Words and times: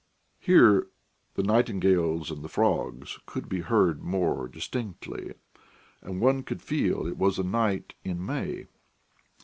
Here 0.39 0.87
the 1.35 1.43
nightingales 1.43 2.31
and 2.31 2.43
the 2.43 2.49
frogs 2.49 3.19
could 3.27 3.47
be 3.47 3.59
heard 3.61 4.01
more 4.01 4.47
distinctly, 4.47 5.35
and 6.01 6.19
one 6.19 6.41
could 6.41 6.63
feel 6.63 7.05
it 7.05 7.17
was 7.19 7.37
a 7.37 7.43
night 7.43 7.93
in 8.03 8.25
May. 8.25 8.65